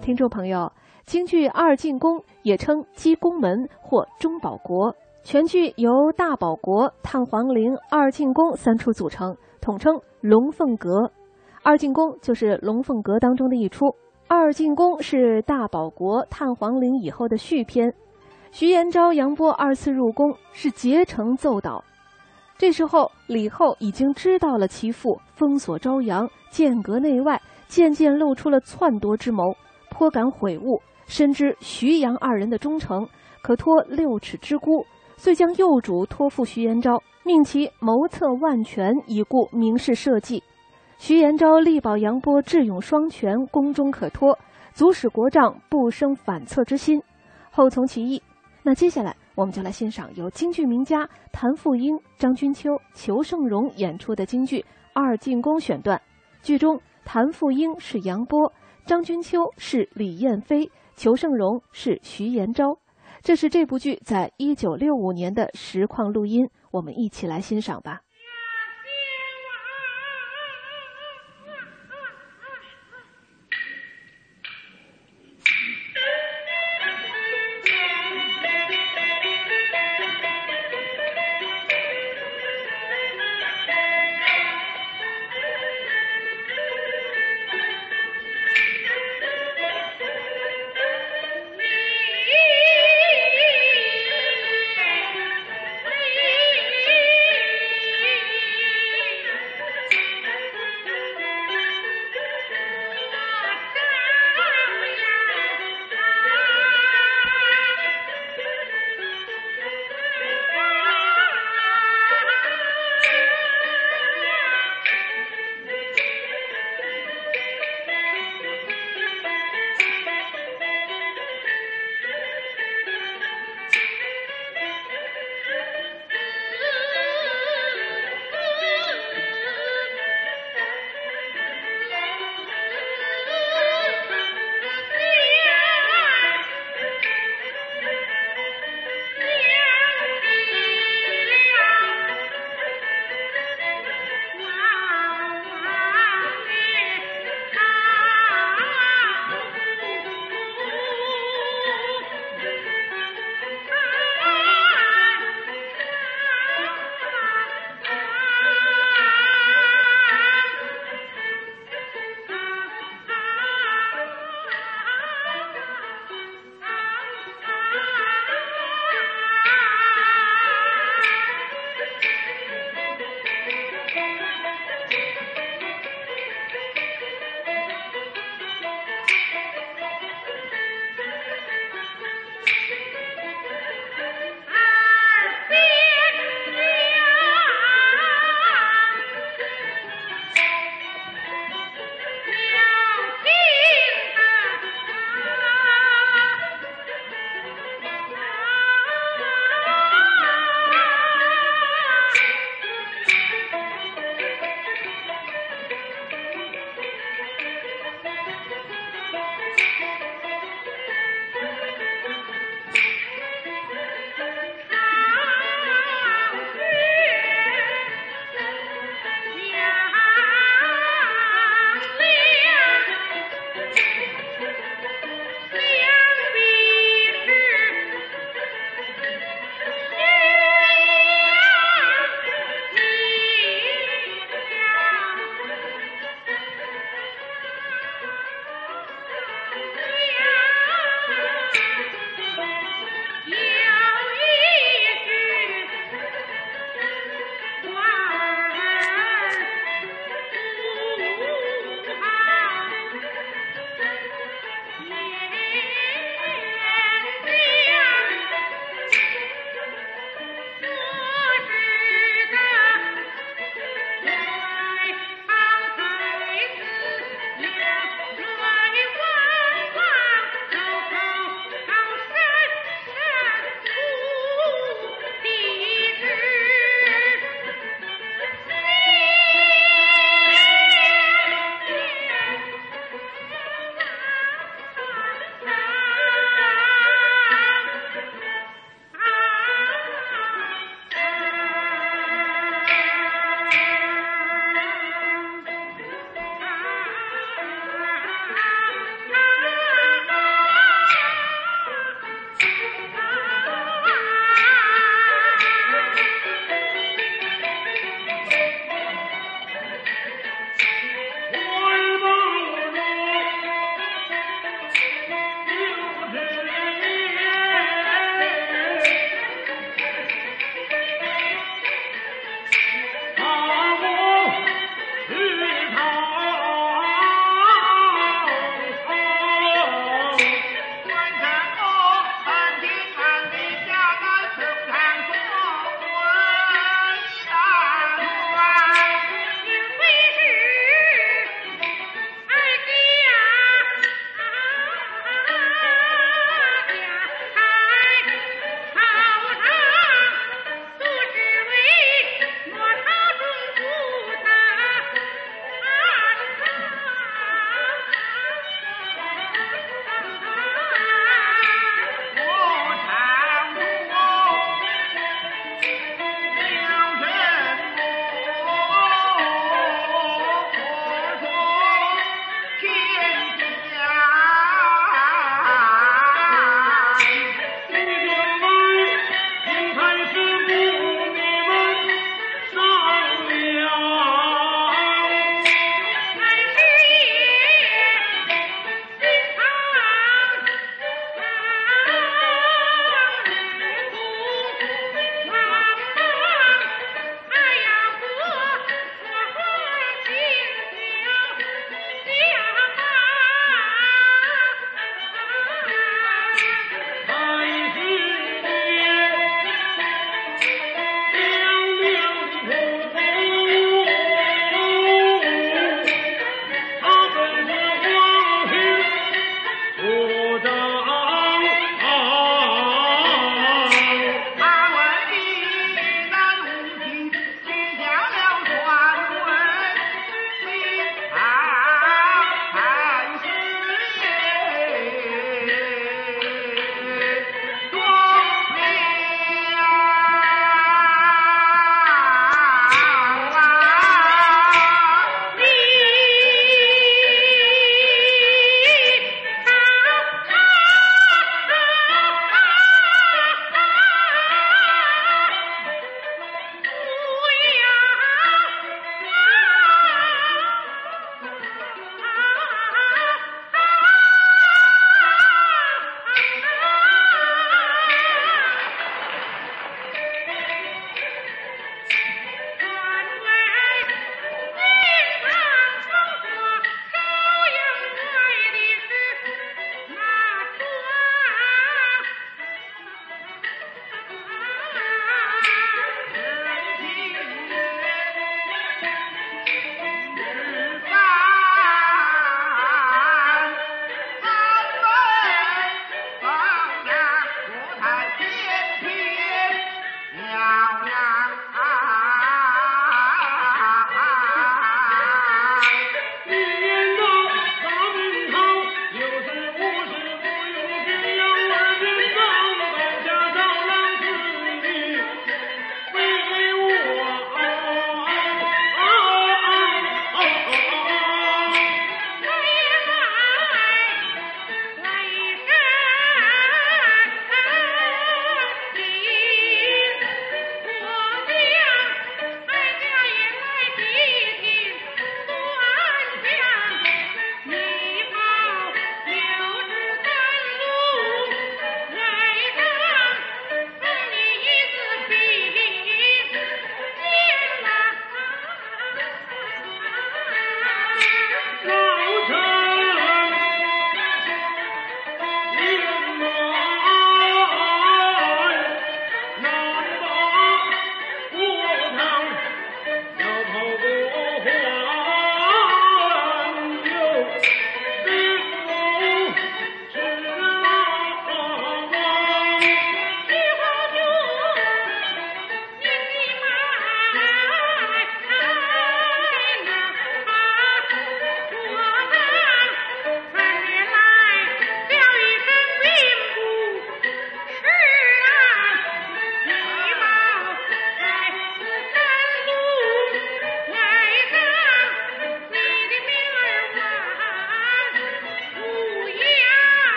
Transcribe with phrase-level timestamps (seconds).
[0.00, 0.72] 听众朋友，
[1.04, 11.12] 京剧《二进宫》也称鸡公门或中保国，全剧由大保国、探黄陵、二进宫三出组成，统称龙凤阁。
[11.62, 13.94] 二进宫就是龙凤阁当中的一出。
[14.26, 17.92] 二进宫是大保国、探黄陵以后的续篇。
[18.52, 21.84] 徐延昭、杨波二次入宫是竭诚奏导。
[22.56, 29.54] 这时候，李后已经知道了其父封锁朝阳、间隔内外，渐渐露出了篡夺之谋。
[30.00, 33.06] 颇感悔悟，深知徐杨二人的忠诚，
[33.42, 34.86] 可托六尺之孤，
[35.18, 40.42] 遂将幼主托付徐延昭，命其谋策万全，以顾明示社稷。
[40.96, 44.38] 徐延昭力保杨波智勇双全，功中可托，
[44.72, 47.02] 足使国丈不生反侧之心，
[47.50, 48.22] 后从其意。
[48.62, 54.60] 那接下来，我们就来欣赏由京剧名家谭富英、张君秋、裘盛戎演出的京剧
[54.94, 56.00] 《二进宫》选段。
[56.42, 58.50] 剧中，谭富英是杨波。
[58.90, 62.76] 张君秋是李彦飞，裘盛戎是徐延昭。
[63.22, 68.00] 这是这部剧在一九六五年的实况录音，我们一起来欣赏吧。